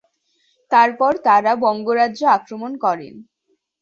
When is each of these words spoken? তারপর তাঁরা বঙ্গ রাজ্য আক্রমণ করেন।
তারপর 0.71 1.11
তাঁরা 1.25 1.53
বঙ্গ 1.63 1.87
রাজ্য 1.91 2.21
আক্রমণ 2.37 2.71
করেন। 2.77 3.13